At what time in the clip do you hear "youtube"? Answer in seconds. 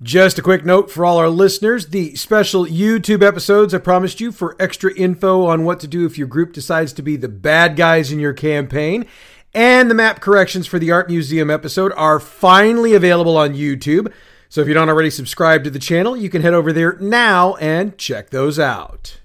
2.66-3.20, 13.54-14.12